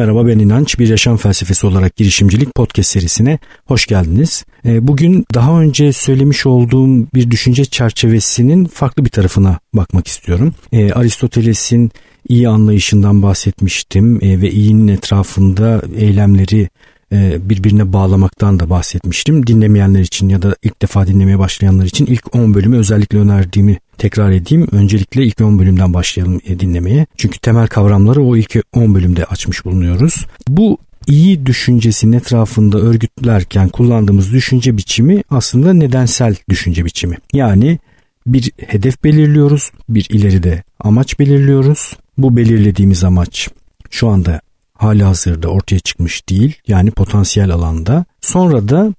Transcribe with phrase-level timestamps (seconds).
[0.00, 0.78] Merhaba ben İnanç.
[0.78, 4.44] Bir yaşam felsefesi olarak girişimcilik podcast serisine hoş geldiniz.
[4.64, 10.54] Ee, bugün daha önce söylemiş olduğum bir düşünce çerçevesinin farklı bir tarafına bakmak istiyorum.
[10.72, 11.90] Ee, Aristoteles'in
[12.28, 16.68] iyi anlayışından bahsetmiştim ee, ve iyinin etrafında eylemleri
[17.12, 19.46] e, birbirine bağlamaktan da bahsetmiştim.
[19.46, 24.30] Dinlemeyenler için ya da ilk defa dinlemeye başlayanlar için ilk 10 bölümü özellikle önerdiğimi tekrar
[24.30, 24.68] edeyim.
[24.72, 27.06] Öncelikle ilk 10 bölümden başlayalım e, dinlemeye.
[27.16, 30.26] Çünkü temel kavramları o ilk 10 bölümde açmış bulunuyoruz.
[30.48, 37.16] Bu iyi düşüncesinin etrafında örgütlerken kullandığımız düşünce biçimi aslında nedensel düşünce biçimi.
[37.32, 37.78] Yani
[38.26, 41.96] bir hedef belirliyoruz, bir ileride amaç belirliyoruz.
[42.18, 43.48] Bu belirlediğimiz amaç
[43.90, 44.40] şu anda
[44.74, 48.04] hali hazırda ortaya çıkmış değil yani potansiyel alanda.
[48.20, 48.94] Sonra da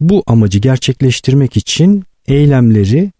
[0.00, 3.10] bu amacı gerçekleştirmek için eylemleri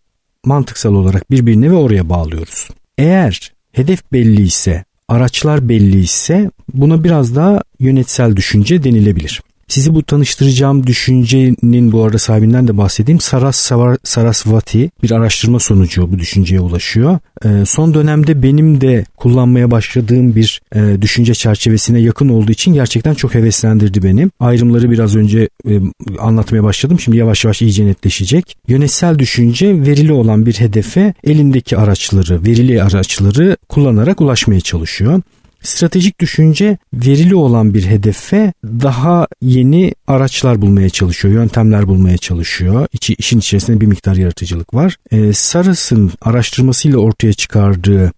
[0.46, 2.68] mantıksal olarak birbirine ve oraya bağlıyoruz.
[2.98, 9.42] Eğer hedef belli ise, araçlar belli ise buna biraz daha yönetsel düşünce denilebilir.
[9.68, 13.20] Sizi bu tanıştıracağım düşüncenin bu arada sahibinden de bahsedeyim.
[13.20, 13.70] Saras
[14.04, 17.18] Sarasvati bir araştırma sonucu bu düşünceye ulaşıyor.
[17.44, 23.14] E, son dönemde benim de kullanmaya başladığım bir e, düşünce çerçevesine yakın olduğu için gerçekten
[23.14, 24.28] çok heveslendirdi beni.
[24.40, 25.80] Ayrımları biraz önce e,
[26.18, 27.00] anlatmaya başladım.
[27.00, 28.56] Şimdi yavaş yavaş iyice netleşecek.
[28.68, 35.22] Yönetsel düşünce verili olan bir hedefe elindeki araçları, verili araçları kullanarak ulaşmaya çalışıyor.
[35.64, 42.86] Stratejik düşünce verili olan bir hedefe daha yeni araçlar bulmaya çalışıyor, yöntemler bulmaya çalışıyor.
[42.92, 44.96] İçi, işin içerisinde bir miktar yaratıcılık var.
[45.10, 48.12] Ee, Saras'ın araştırmasıyla ortaya çıkardığı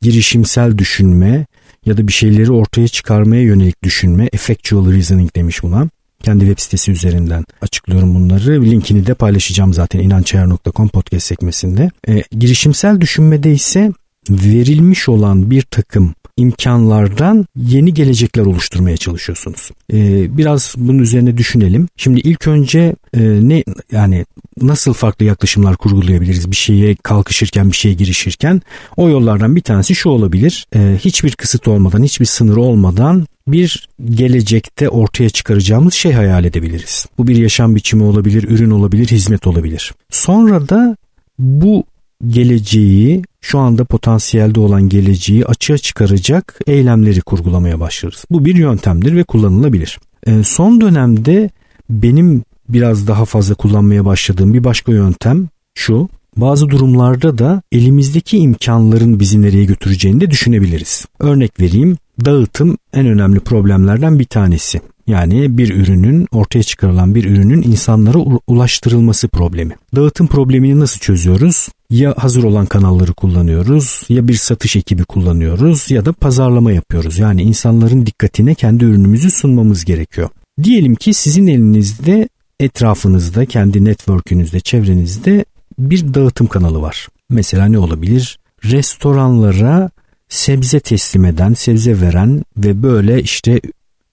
[0.00, 1.46] girişimsel düşünme
[1.86, 5.88] ya da bir şeyleri ortaya çıkarmaya yönelik düşünme, effectual reasoning demiş buna.
[6.22, 8.62] Kendi web sitesi üzerinden açıklıyorum bunları.
[8.64, 11.90] Linkini de paylaşacağım zaten inançayar.com podcast sekmesinde.
[12.08, 13.92] E, girişimsel düşünmede ise
[14.30, 19.70] verilmiş olan bir takım imkanlardan yeni gelecekler oluşturmaya çalışıyorsunuz.
[19.92, 21.88] Ee, biraz bunun üzerine düşünelim.
[21.96, 24.24] Şimdi ilk önce e, ne yani
[24.62, 28.62] nasıl farklı yaklaşımlar kurgulayabiliriz bir şeye kalkışırken bir şeye girişirken
[28.96, 30.66] o yollardan bir tanesi şu olabilir.
[30.74, 37.06] Ee, hiçbir kısıt olmadan hiçbir sınır olmadan bir gelecekte ortaya çıkaracağımız şey hayal edebiliriz.
[37.18, 39.94] Bu bir yaşam biçimi olabilir, ürün olabilir, hizmet olabilir.
[40.10, 40.96] Sonra da
[41.38, 41.84] bu
[42.26, 48.24] geleceği şu anda potansiyelde olan geleceği açığa çıkaracak eylemleri kurgulamaya başlarız.
[48.30, 49.98] Bu bir yöntemdir ve kullanılabilir.
[50.26, 51.50] E, son dönemde
[51.90, 56.08] benim biraz daha fazla kullanmaya başladığım bir başka yöntem şu.
[56.36, 61.06] Bazı durumlarda da elimizdeki imkanların bizi nereye götüreceğini de düşünebiliriz.
[61.18, 61.96] Örnek vereyim.
[62.24, 64.80] Dağıtım en önemli problemlerden bir tanesi.
[65.06, 69.74] Yani bir ürünün ortaya çıkarılan bir ürünün insanlara ulaştırılması problemi.
[69.96, 71.68] Dağıtım problemini nasıl çözüyoruz?
[71.90, 77.18] Ya hazır olan kanalları kullanıyoruz ya bir satış ekibi kullanıyoruz ya da pazarlama yapıyoruz.
[77.18, 80.28] Yani insanların dikkatine kendi ürünümüzü sunmamız gerekiyor.
[80.62, 82.28] Diyelim ki sizin elinizde
[82.60, 85.44] etrafınızda, kendi network'ünüzde, çevrenizde
[85.78, 87.08] bir dağıtım kanalı var.
[87.30, 88.38] Mesela ne olabilir?
[88.64, 89.90] Restoranlara
[90.28, 93.60] sebze teslim eden, sebze veren ve böyle işte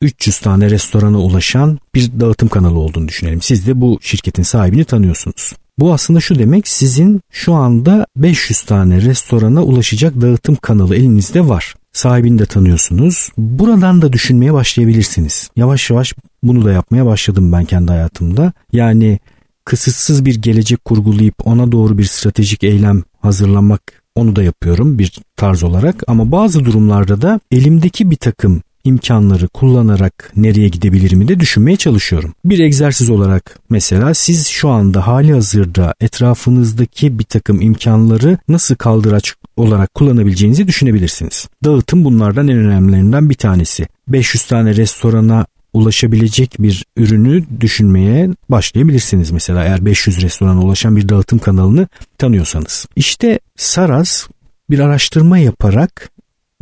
[0.01, 3.41] 300 tane restorana ulaşan bir dağıtım kanalı olduğunu düşünelim.
[3.41, 5.53] Siz de bu şirketin sahibini tanıyorsunuz.
[5.79, 11.75] Bu aslında şu demek sizin şu anda 500 tane restorana ulaşacak dağıtım kanalı elinizde var.
[11.93, 13.29] Sahibini de tanıyorsunuz.
[13.37, 15.49] Buradan da düşünmeye başlayabilirsiniz.
[15.55, 16.13] Yavaş yavaş
[16.43, 18.53] bunu da yapmaya başladım ben kendi hayatımda.
[18.73, 19.19] Yani
[19.65, 23.81] kısıtsız bir gelecek kurgulayıp ona doğru bir stratejik eylem hazırlamak
[24.15, 30.31] onu da yapıyorum bir tarz olarak ama bazı durumlarda da elimdeki bir takım imkanları kullanarak
[30.35, 32.33] nereye gidebilirimi de düşünmeye çalışıyorum.
[32.45, 39.33] Bir egzersiz olarak mesela siz şu anda hali hazırda etrafınızdaki bir takım imkanları nasıl kaldıraç
[39.57, 41.47] olarak kullanabileceğinizi düşünebilirsiniz.
[41.63, 43.87] Dağıtım bunlardan en önemlilerinden bir tanesi.
[44.07, 49.31] 500 tane restorana ulaşabilecek bir ürünü düşünmeye başlayabilirsiniz.
[49.31, 51.87] Mesela eğer 500 restorana ulaşan bir dağıtım kanalını
[52.17, 52.85] tanıyorsanız.
[52.95, 54.27] İşte Saras
[54.69, 56.09] bir araştırma yaparak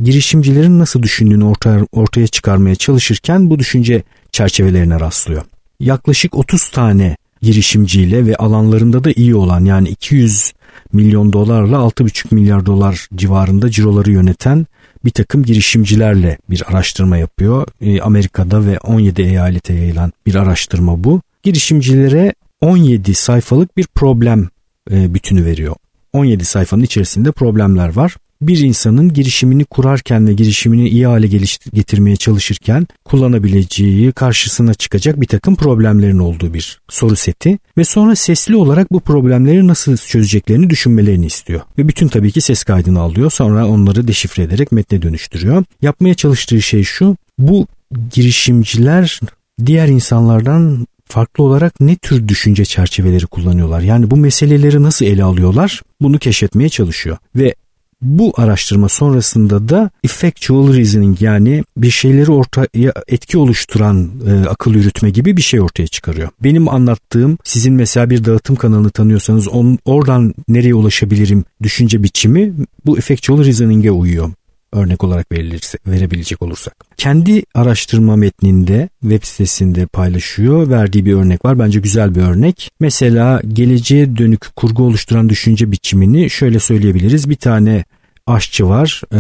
[0.03, 5.43] girişimcilerin nasıl düşündüğünü ortaya, ortaya çıkarmaya çalışırken bu düşünce çerçevelerine rastlıyor.
[5.79, 10.53] Yaklaşık 30 tane girişimciyle ve alanlarında da iyi olan yani 200
[10.93, 14.65] milyon dolarla 6,5 milyar dolar civarında ciroları yöneten
[15.05, 17.67] bir takım girişimcilerle bir araştırma yapıyor.
[17.81, 21.21] E, Amerika'da ve 17 eyalete yayılan bir araştırma bu.
[21.43, 24.49] Girişimcilere 17 sayfalık bir problem
[24.91, 25.75] e, bütünü veriyor.
[26.13, 28.15] 17 sayfanın içerisinde problemler var
[28.47, 31.27] bir insanın girişimini kurarken ve girişimini iyi hale
[31.73, 38.55] getirmeye çalışırken kullanabileceği karşısına çıkacak bir takım problemlerin olduğu bir soru seti ve sonra sesli
[38.55, 41.61] olarak bu problemleri nasıl çözeceklerini düşünmelerini istiyor.
[41.77, 45.63] Ve bütün tabii ki ses kaydını alıyor sonra onları deşifre ederek metne dönüştürüyor.
[45.81, 47.67] Yapmaya çalıştığı şey şu bu
[48.13, 49.19] girişimciler
[49.65, 53.81] diğer insanlardan farklı olarak ne tür düşünce çerçeveleri kullanıyorlar?
[53.81, 55.81] Yani bu meseleleri nasıl ele alıyorlar?
[56.01, 57.17] Bunu keşfetmeye çalışıyor.
[57.35, 57.55] Ve
[58.03, 65.09] bu araştırma sonrasında da effectual reasoning yani bir şeyleri ortaya etki oluşturan e, akıl yürütme
[65.09, 66.29] gibi bir şey ortaya çıkarıyor.
[66.43, 72.53] Benim anlattığım sizin mesela bir dağıtım kanalını tanıyorsanız on, oradan nereye ulaşabilirim düşünce biçimi
[72.85, 74.31] bu effectual reasoning'e uyuyor
[74.73, 76.75] örnek olarak verilirse, verebilecek olursak.
[76.97, 80.69] Kendi araştırma metninde web sitesinde paylaşıyor.
[80.69, 81.59] Verdiği bir örnek var.
[81.59, 82.71] Bence güzel bir örnek.
[82.79, 87.29] Mesela geleceğe dönük kurgu oluşturan düşünce biçimini şöyle söyleyebiliriz.
[87.29, 87.83] Bir tane
[88.27, 89.01] aşçı var.
[89.13, 89.19] E,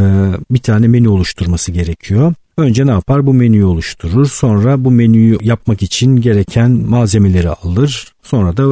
[0.51, 2.33] bir tane menü oluşturması gerekiyor.
[2.57, 3.27] Önce ne yapar?
[3.27, 4.25] Bu menüyü oluşturur.
[4.25, 8.13] Sonra bu menüyü yapmak için gereken malzemeleri alır.
[8.21, 8.63] Sonra da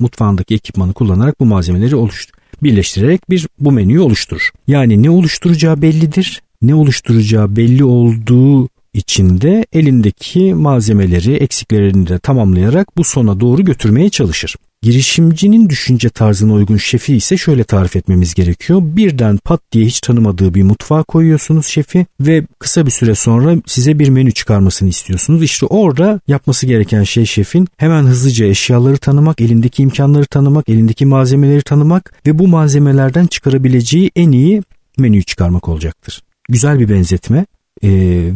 [0.00, 4.50] mutfağındaki ekipmanı kullanarak bu malzemeleri oluşturur birleştirerek bir bu menüyü oluşturur.
[4.66, 6.42] Yani ne oluşturacağı bellidir.
[6.62, 14.56] Ne oluşturacağı belli olduğu içinde elindeki malzemeleri eksiklerini de tamamlayarak bu sona doğru götürmeye çalışır.
[14.86, 18.82] Girişimcinin düşünce tarzına uygun şefi ise şöyle tarif etmemiz gerekiyor.
[18.82, 23.98] Birden pat diye hiç tanımadığı bir mutfağa koyuyorsunuz şefi ve kısa bir süre sonra size
[23.98, 25.42] bir menü çıkarmasını istiyorsunuz.
[25.42, 31.62] İşte orada yapması gereken şey şefin hemen hızlıca eşyaları tanımak, elindeki imkanları tanımak, elindeki malzemeleri
[31.62, 34.62] tanımak ve bu malzemelerden çıkarabileceği en iyi
[34.98, 36.22] menüyü çıkarmak olacaktır.
[36.48, 37.46] Güzel bir benzetme
[37.82, 37.88] ee,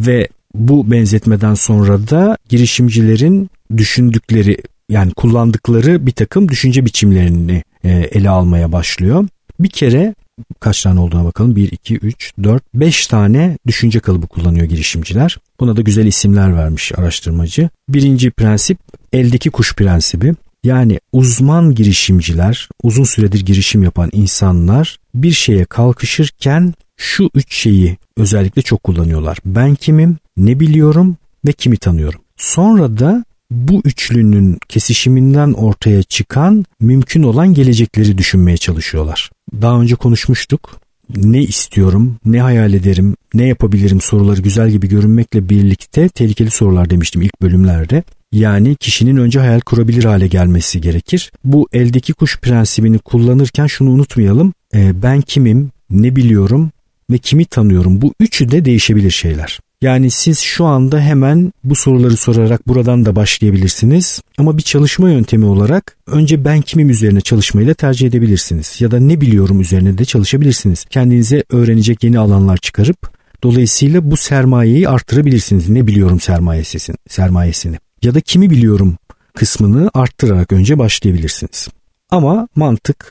[0.07, 4.57] ve bu benzetmeden sonra da girişimcilerin düşündükleri
[4.91, 9.29] yani kullandıkları bir takım düşünce biçimlerini e, ele almaya başlıyor.
[9.61, 10.15] Bir kere
[10.61, 11.57] kaç tane olduğuna bakalım.
[11.57, 15.37] 1, 2, 3, 4, 5 tane düşünce kalıbı kullanıyor girişimciler.
[15.61, 17.69] Buna da güzel isimler vermiş araştırmacı.
[17.89, 18.79] Birinci prensip
[19.13, 20.35] eldeki kuş prensibi.
[20.65, 28.63] Yani uzman girişimciler, uzun süredir girişim yapan insanlar bir şeye kalkışırken şu üç şeyi özellikle
[28.63, 29.39] çok kullanıyorlar.
[29.45, 31.17] Ben kimim, ne biliyorum
[31.47, 32.21] ve kimi tanıyorum.
[32.37, 39.31] Sonra da bu üçlünün kesişiminden ortaya çıkan mümkün olan gelecekleri düşünmeye çalışıyorlar.
[39.63, 40.81] Daha önce konuşmuştuk.
[41.17, 47.23] Ne istiyorum, ne hayal ederim, ne yapabilirim soruları güzel gibi görünmekle birlikte tehlikeli sorular demiştim
[47.23, 48.03] ilk bölümlerde.
[48.33, 51.33] Yani kişinin önce hayal kurabilir hale gelmesi gerekir.
[51.45, 54.53] Bu eldeki kuş prensibini kullanırken şunu unutmayalım.
[54.75, 56.71] E, ben kimim, ne biliyorum
[57.11, 59.61] ve kimi tanıyorum bu üçü de değişebilir şeyler.
[59.83, 64.21] Yani siz şu anda hemen bu soruları sorarak buradan da başlayabilirsiniz.
[64.39, 68.81] Ama bir çalışma yöntemi olarak önce ben kimim üzerine çalışmayı da tercih edebilirsiniz.
[68.81, 70.85] Ya da ne biliyorum üzerine de çalışabilirsiniz.
[70.85, 75.69] Kendinize öğrenecek yeni alanlar çıkarıp dolayısıyla bu sermayeyi arttırabilirsiniz.
[75.69, 77.77] Ne biliyorum sermayesini, sermayesini.
[78.03, 78.97] Ya da kimi biliyorum
[79.35, 81.69] kısmını arttırarak önce başlayabilirsiniz.
[82.11, 83.11] Ama mantık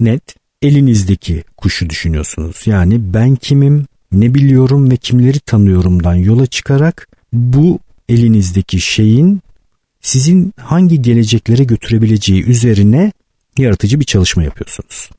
[0.00, 2.62] net elinizdeki kuşu düşünüyorsunuz.
[2.66, 7.78] Yani ben kimim, ne biliyorum ve kimleri tanıyorumdan yola çıkarak bu
[8.08, 9.40] elinizdeki şeyin
[10.00, 13.12] sizin hangi geleceklere götürebileceği üzerine
[13.58, 15.10] yaratıcı bir çalışma yapıyorsunuz.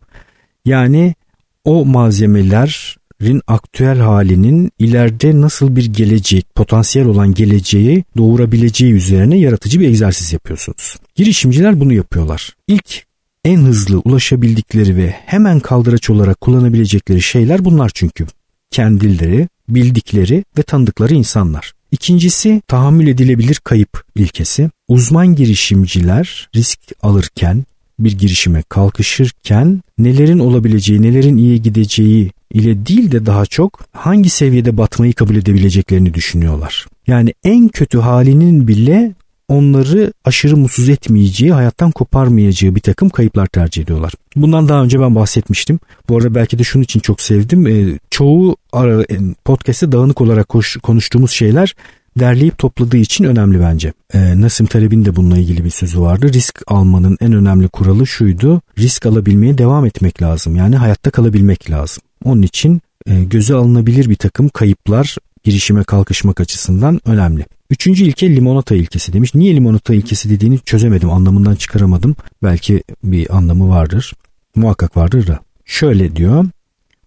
[0.66, 1.16] Yani
[1.64, 9.88] o malzemelerin aktüel halinin ileride nasıl bir gelecek, potansiyel olan geleceği doğurabileceği üzerine yaratıcı bir
[9.88, 10.96] egzersiz yapıyorsunuz.
[11.16, 12.56] Girişimciler bunu yapıyorlar.
[12.68, 13.04] İlk
[13.46, 18.26] en hızlı ulaşabildikleri ve hemen kaldıraç olarak kullanabilecekleri şeyler bunlar çünkü
[18.72, 21.74] kendileri, bildikleri ve tanıdıkları insanlar.
[21.92, 24.70] İkincisi tahammül edilebilir kayıp ilkesi.
[24.88, 27.66] Uzman girişimciler risk alırken,
[28.00, 34.78] bir girişime kalkışırken nelerin olabileceği, nelerin iyi gideceği ile değil de daha çok hangi seviyede
[34.78, 36.86] batmayı kabul edebileceklerini düşünüyorlar.
[37.08, 39.14] Yani en kötü halinin bile
[39.50, 44.14] onları aşırı mutsuz etmeyeceği, hayattan koparmayacağı bir takım kayıplar tercih ediyorlar.
[44.36, 45.80] Bundan daha önce ben bahsetmiştim.
[46.10, 47.68] Bu arada belki de şunun için çok sevdim.
[47.68, 50.50] E, çoğu e, podcast'te dağınık olarak
[50.84, 51.76] konuştuğumuz şeyler
[52.20, 53.94] derleyip topladığı için önemli bence.
[54.14, 56.34] E, Nasim Taleb'in de bununla ilgili bir sözü vardı.
[56.34, 58.62] Risk almanın en önemli kuralı şuydu.
[58.78, 60.56] Risk alabilmeye devam etmek lazım.
[60.56, 62.04] Yani hayatta kalabilmek lazım.
[62.24, 67.46] Onun için e, göze alınabilir bir takım kayıplar girişime kalkışmak açısından önemli.
[67.70, 69.36] Üçüncü ilke limonata ilkesi demiş.
[69.36, 72.16] Niye limonata ilkesi dediğini çözemedim, anlamından çıkaramadım.
[72.44, 74.14] Belki bir anlamı vardır.
[74.56, 75.40] Muhakkak vardır da.
[75.66, 76.46] Şöyle diyor.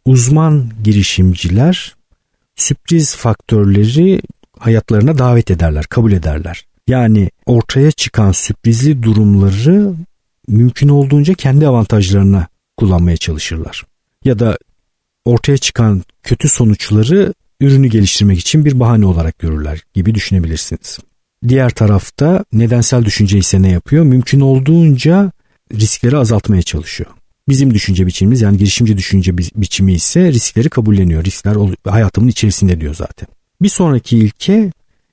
[0.05, 1.97] Uzman girişimciler
[2.57, 4.23] sürpriz faktörleri
[4.59, 6.67] hayatlarına davet ederler, kabul ederler.
[6.89, 9.95] Yani ortaya çıkan sürprizli durumları
[10.49, 13.85] mümkün olduğunca kendi avantajlarına kullanmaya çalışırlar.
[14.25, 14.59] Ya da
[15.25, 20.99] ortaya çıkan kötü sonuçları ürünü geliştirmek için bir bahane olarak görürler gibi düşünebilirsiniz.
[21.49, 24.05] Diğer tarafta nedensel düşünce ise ne yapıyor?
[24.05, 25.33] Mümkün olduğunca
[25.73, 27.11] riskleri azaltmaya çalışıyor.
[27.49, 31.25] Bizim düşünce biçimimiz yani girişimci düşünce biçimi ise riskleri kabulleniyor.
[31.25, 31.57] Riskler
[31.89, 33.29] hayatımın içerisinde diyor zaten.
[33.63, 34.73] Bir sonraki ilke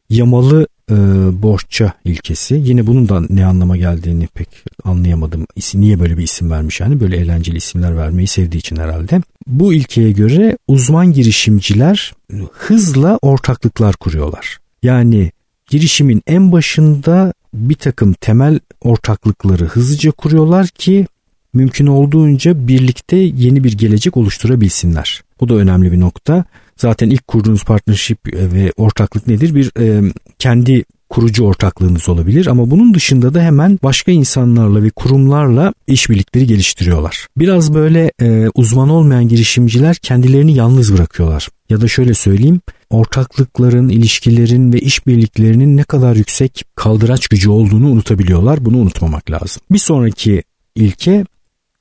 [0.10, 0.96] yamalı e,
[1.42, 2.56] borçça ilkesi.
[2.56, 4.50] Yine bunun da ne anlama geldiğini pek
[4.84, 5.48] anlayamadım.
[5.56, 9.22] İsim, niye böyle bir isim vermiş yani böyle eğlenceli isimler vermeyi sevdiği için herhalde.
[9.50, 12.14] Bu ilkeye göre uzman girişimciler
[12.52, 14.58] hızla ortaklıklar kuruyorlar.
[14.84, 15.32] Yani
[15.70, 21.08] girişimin en başında bir takım temel ortaklıkları hızlıca kuruyorlar ki
[21.54, 25.24] mümkün olduğunca birlikte yeni bir gelecek oluşturabilsinler.
[25.40, 26.46] Bu da önemli bir nokta.
[26.78, 29.56] Zaten ilk kurduğunuz partnership ve ortaklık nedir?
[29.56, 35.74] Bir e, kendi kurucu ortaklığınız olabilir ama bunun dışında da hemen başka insanlarla ve kurumlarla
[35.88, 37.28] işbirlikleri geliştiriyorlar.
[37.38, 41.50] Biraz böyle e, uzman olmayan girişimciler kendilerini yalnız bırakıyorlar.
[41.70, 48.66] Ya da şöyle söyleyeyim, ortaklıkların, ilişkilerin ve işbirliklerinin ne kadar yüksek kaldıraç gücü olduğunu unutabiliyorlar.
[48.66, 49.62] Bunu unutmamak lazım.
[49.72, 50.44] Bir sonraki
[50.76, 51.26] ilke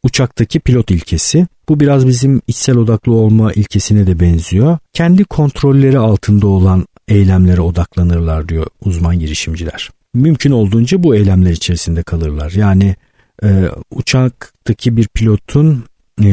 [0.03, 1.47] uçaktaki pilot ilkesi.
[1.69, 4.79] Bu biraz bizim içsel odaklı olma ilkesine de benziyor.
[4.93, 9.91] Kendi kontrolleri altında olan eylemlere odaklanırlar diyor uzman girişimciler.
[10.15, 12.51] Mümkün olduğunca bu eylemler içerisinde kalırlar.
[12.51, 12.97] Yani
[13.43, 15.85] e, uçaktaki bir pilotun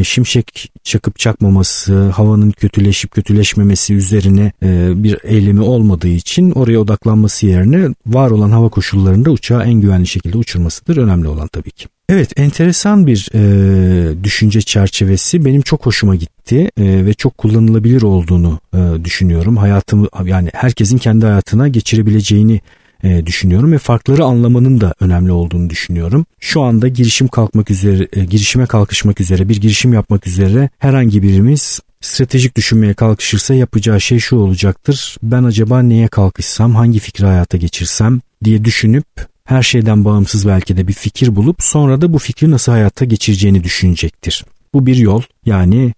[0.04, 7.89] şimşek çakıp çakmaması, havanın kötüleşip kötüleşmemesi üzerine e, bir eylemi olmadığı için oraya odaklanması yerine
[8.08, 11.88] var olan hava koşullarında uçağı en güvenli şekilde uçurmasıdır önemli olan tabii ki.
[12.10, 18.60] Evet enteresan bir e, düşünce çerçevesi benim çok hoşuma gitti e, ve çok kullanılabilir olduğunu
[18.74, 19.58] e, düşünüyorum.
[19.58, 22.62] Hayatımı yani herkesin kendi hayatına geçirebileceğini
[23.05, 26.25] e, düşünüyorum ve farkları anlamanın da önemli olduğunu düşünüyorum.
[26.39, 31.79] Şu anda girişim kalkmak üzere, e, girişime kalkışmak üzere, bir girişim yapmak üzere herhangi birimiz
[32.01, 35.17] stratejik düşünmeye kalkışırsa yapacağı şey şu olacaktır.
[35.24, 39.05] Ben acaba neye kalkışsam, hangi fikri hayata geçirsem diye düşünüp
[39.45, 43.63] her şeyden bağımsız belki de bir fikir bulup sonra da bu fikri nasıl hayata geçireceğini
[43.63, 44.45] düşünecektir.
[44.74, 45.93] Bu bir yol yani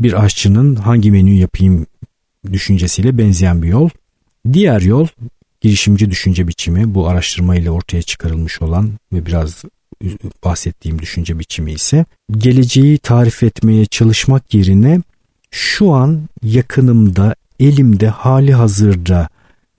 [0.00, 1.86] bir aşçının hangi menüyü yapayım
[2.52, 3.88] düşüncesiyle benzeyen bir yol.
[4.52, 5.06] Diğer yol
[5.60, 9.64] girişimci düşünce biçimi bu araştırma ile ortaya çıkarılmış olan ve biraz
[10.44, 15.00] bahsettiğim düşünce biçimi ise geleceği tarif etmeye çalışmak yerine
[15.50, 19.28] şu an yakınımda elimde hali hazırda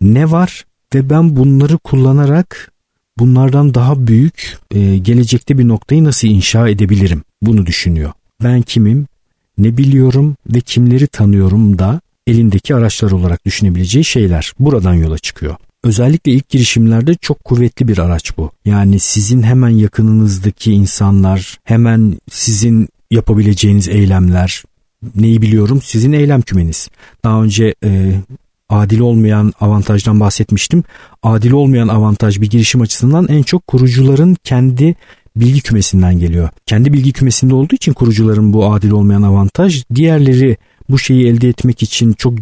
[0.01, 2.71] ne var ve ben bunları kullanarak
[3.17, 8.11] bunlardan daha büyük e, gelecekte bir noktayı nasıl inşa edebilirim bunu düşünüyor.
[8.43, 9.07] Ben kimim,
[9.57, 15.55] ne biliyorum ve kimleri tanıyorum da elindeki araçlar olarak düşünebileceği şeyler buradan yola çıkıyor.
[15.83, 18.51] Özellikle ilk girişimlerde çok kuvvetli bir araç bu.
[18.65, 24.63] Yani sizin hemen yakınınızdaki insanlar, hemen sizin yapabileceğiniz eylemler,
[25.15, 26.89] neyi biliyorum sizin eylem kümeniz.
[27.23, 28.21] Daha önce e,
[28.69, 30.83] adil olmayan avantajdan bahsetmiştim.
[31.23, 34.95] Adil olmayan avantaj bir girişim açısından en çok kurucuların kendi
[35.35, 36.49] bilgi kümesinden geliyor.
[36.65, 40.57] Kendi bilgi kümesinde olduğu için kurucuların bu adil olmayan avantaj diğerleri
[40.89, 42.33] bu şeyi elde etmek için çok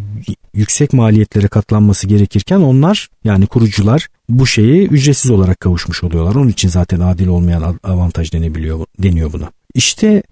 [0.58, 6.34] yüksek maliyetlere katlanması gerekirken onlar yani kurucular bu şeyi ücretsiz olarak kavuşmuş oluyorlar.
[6.34, 9.50] Onun için zaten adil olmayan avantaj denebiliyor deniyor buna.
[9.74, 10.22] İşte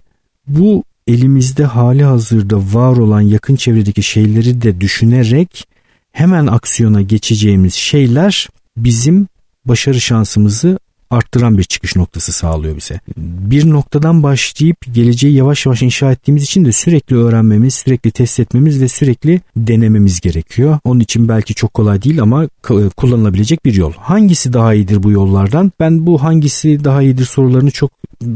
[0.47, 5.69] bu elimizde hali hazırda var olan yakın çevredeki şeyleri de düşünerek
[6.13, 9.29] hemen aksiyona geçeceğimiz şeyler bizim
[9.65, 10.79] başarı şansımızı
[11.11, 13.01] arttıran bir çıkış noktası sağlıyor bize.
[13.17, 18.83] Bir noktadan başlayıp geleceği yavaş yavaş inşa ettiğimiz için de sürekli öğrenmemiz, sürekli test etmemiz
[18.83, 20.79] ve sürekli denememiz gerekiyor.
[20.85, 22.49] Onun için belki çok kolay değil ama
[22.97, 23.93] kullanılabilecek bir yol.
[23.93, 25.73] Hangisi daha iyidir bu yollardan?
[25.81, 27.91] Ben bu hangisi daha iyidir sorularını çok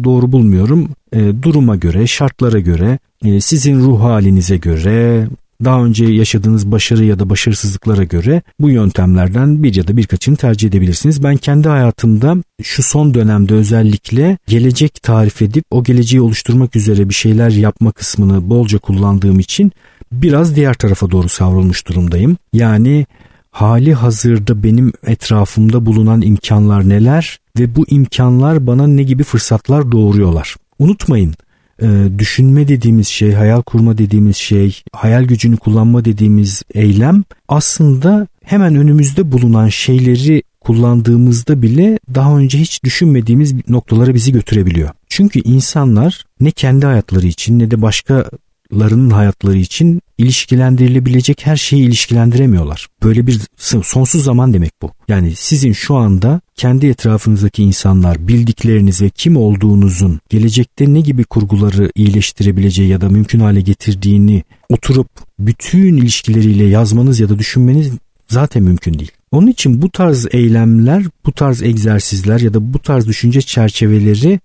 [0.04, 0.88] doğru bulmuyorum.
[1.12, 5.28] E, duruma göre, şartlara göre, e, sizin ruh halinize göre,
[5.64, 10.68] daha önce yaşadığınız başarı ya da başarısızlıklara göre bu yöntemlerden bir ya da birkaçını tercih
[10.68, 11.22] edebilirsiniz.
[11.22, 17.14] Ben kendi hayatımda şu son dönemde özellikle gelecek tarif edip o geleceği oluşturmak üzere bir
[17.14, 19.72] şeyler yapma kısmını bolca kullandığım için
[20.12, 22.36] biraz diğer tarafa doğru savrulmuş durumdayım.
[22.52, 23.06] Yani
[23.50, 30.56] hali hazırda benim etrafımda bulunan imkanlar neler ve bu imkanlar bana ne gibi fırsatlar doğuruyorlar.
[30.78, 31.34] Unutmayın
[31.82, 38.74] e, düşünme dediğimiz şey, hayal kurma dediğimiz şey, hayal gücünü kullanma dediğimiz eylem aslında hemen
[38.74, 44.90] önümüzde bulunan şeyleri kullandığımızda bile daha önce hiç düşünmediğimiz noktalara bizi götürebiliyor.
[45.08, 48.30] Çünkü insanlar ne kendi hayatları için ne de başka
[48.72, 52.86] larının hayatları için ilişkilendirilebilecek her şeyi ilişkilendiremiyorlar.
[53.02, 53.40] Böyle bir
[53.82, 54.90] sonsuz zaman demek bu.
[55.08, 61.90] Yani sizin şu anda kendi etrafınızdaki insanlar bildikleriniz ve kim olduğunuzun gelecekte ne gibi kurguları
[61.94, 65.08] iyileştirebileceği ya da mümkün hale getirdiğini oturup
[65.38, 67.92] bütün ilişkileriyle yazmanız ya da düşünmeniz
[68.28, 69.12] zaten mümkün değil.
[69.32, 74.40] Onun için bu tarz eylemler, bu tarz egzersizler ya da bu tarz düşünce çerçeveleri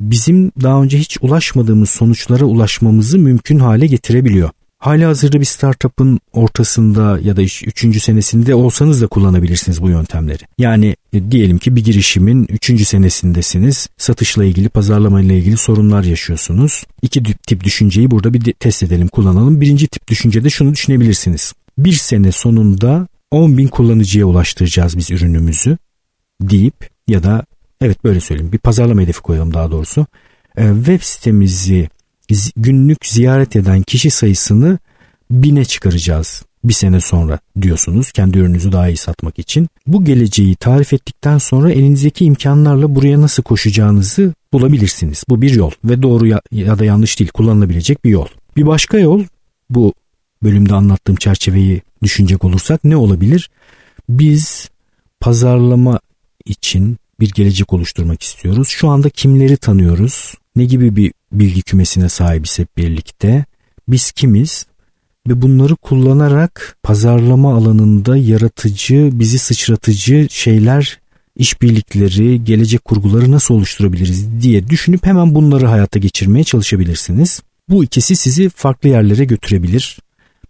[0.00, 4.50] bizim daha önce hiç ulaşmadığımız sonuçlara ulaşmamızı mümkün hale getirebiliyor.
[4.78, 10.42] hali hazırda bir startup'ın ortasında ya da üçüncü senesinde olsanız da kullanabilirsiniz bu yöntemleri.
[10.58, 13.88] Yani e, diyelim ki bir girişimin üçüncü senesindesiniz.
[13.96, 16.84] Satışla ilgili, pazarlama ile ilgili sorunlar yaşıyorsunuz.
[17.02, 19.60] İki tip düşünceyi burada bir test edelim, kullanalım.
[19.60, 21.52] Birinci tip düşüncede şunu düşünebilirsiniz.
[21.78, 25.78] Bir sene sonunda 10 bin kullanıcıya ulaştıracağız biz ürünümüzü
[26.40, 27.44] deyip ya da
[27.80, 30.06] evet böyle söyleyeyim bir pazarlama hedefi koyalım daha doğrusu.
[30.56, 31.88] E, web sitemizi
[32.56, 34.78] günlük ziyaret eden kişi sayısını
[35.30, 39.68] bine çıkaracağız bir sene sonra diyorsunuz kendi ürününüzü daha iyi satmak için.
[39.86, 45.24] Bu geleceği tarif ettikten sonra elinizdeki imkanlarla buraya nasıl koşacağınızı bulabilirsiniz.
[45.28, 48.26] Bu bir yol ve doğru ya, ya da yanlış değil kullanılabilecek bir yol.
[48.56, 49.24] Bir başka yol
[49.70, 49.94] bu
[50.42, 53.50] bölümde anlattığım çerçeveyi düşünecek olursak ne olabilir?
[54.08, 54.70] Biz
[55.20, 56.00] pazarlama
[56.44, 58.68] için bir gelecek oluşturmak istiyoruz.
[58.68, 60.34] Şu anda kimleri tanıyoruz?
[60.56, 63.44] Ne gibi bir bilgi kümesine sahibiz hep birlikte?
[63.88, 64.66] Biz kimiz?
[65.28, 71.00] Ve bunları kullanarak pazarlama alanında yaratıcı, bizi sıçratıcı şeyler,
[71.36, 77.42] işbirlikleri, gelecek kurguları nasıl oluşturabiliriz diye düşünüp hemen bunları hayata geçirmeye çalışabilirsiniz.
[77.68, 79.98] Bu ikisi sizi farklı yerlere götürebilir.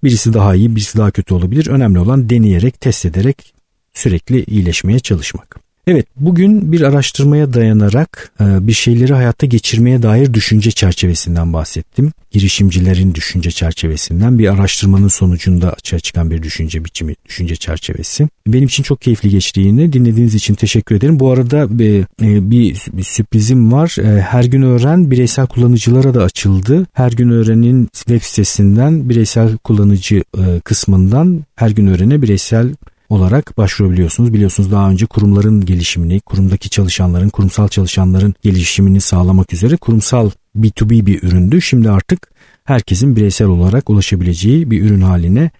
[0.05, 1.67] Birisi daha iyi, birisi daha kötü olabilir.
[1.67, 3.55] Önemli olan deneyerek, test ederek
[3.95, 5.66] sürekli iyileşmeye çalışmak.
[5.89, 12.13] Evet bugün bir araştırmaya dayanarak e, bir şeyleri hayatta geçirmeye dair düşünce çerçevesinden bahsettim.
[12.31, 18.29] Girişimcilerin düşünce çerçevesinden bir araştırmanın sonucunda açığa çıkan bir düşünce biçimi, düşünce çerçevesi.
[18.47, 21.21] Benim için çok keyifli geçtiğini dinlediğiniz için teşekkür ederim.
[21.21, 21.85] Bu arada e,
[22.23, 23.97] e, bir, bir sürprizim var.
[24.21, 26.87] Her gün öğren bireysel kullanıcılara da açıldı.
[26.93, 30.23] Her gün öğrenin web sitesinden bireysel kullanıcı
[30.65, 32.75] kısmından her gün öğrene bireysel
[33.09, 34.33] olarak başvurabiliyorsunuz.
[34.33, 41.23] Biliyorsunuz daha önce kurumların gelişimini, kurumdaki çalışanların, kurumsal çalışanların gelişimini sağlamak üzere kurumsal B2B bir
[41.23, 41.63] üründü.
[41.63, 42.31] Şimdi artık
[42.65, 45.51] herkesin bireysel olarak ulaşabileceği bir ürün haline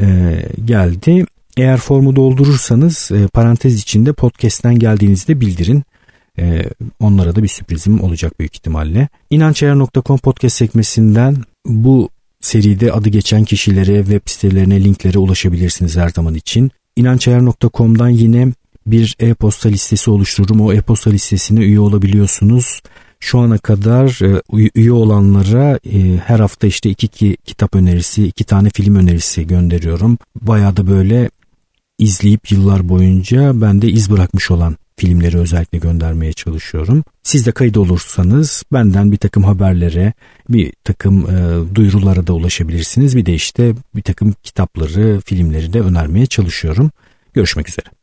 [0.00, 1.26] e, geldi.
[1.56, 5.82] Eğer formu doldurursanız e, parantez içinde podcast'ten geldiğinizde bildirin.
[6.38, 6.64] E,
[7.00, 9.08] onlara da bir sürprizim olacak büyük ihtimalle.
[9.30, 11.36] İnançayar.com podcast sekmesinden
[11.66, 12.10] bu
[12.40, 18.52] seride adı geçen kişilere, web sitelerine, linklere ulaşabilirsiniz her zaman için inançayar.com'dan yine
[18.86, 20.60] bir e-posta listesi oluştururum.
[20.60, 22.82] O e-posta listesine üye olabiliyorsunuz.
[23.20, 28.44] Şu ana kadar e, üye olanlara e, her hafta işte iki, iki kitap önerisi, iki
[28.44, 30.18] tane film önerisi gönderiyorum.
[30.40, 31.30] Bayağı da böyle
[31.98, 37.04] izleyip yıllar boyunca bende iz bırakmış olan filmleri özellikle göndermeye çalışıyorum.
[37.22, 40.12] Siz de kayıt olursanız benden bir takım haberlere,
[40.48, 43.16] bir takım e, duyurulara da ulaşabilirsiniz.
[43.16, 46.90] Bir de işte bir takım kitapları, filmleri de önermeye çalışıyorum.
[47.34, 47.99] Görüşmek üzere.